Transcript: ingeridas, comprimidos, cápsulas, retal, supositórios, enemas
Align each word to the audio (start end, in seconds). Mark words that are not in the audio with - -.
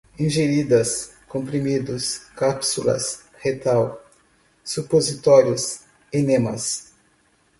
ingeridas, 0.17 1.11
comprimidos, 1.29 2.21
cápsulas, 2.35 3.21
retal, 3.37 4.01
supositórios, 4.63 5.81
enemas 6.11 6.91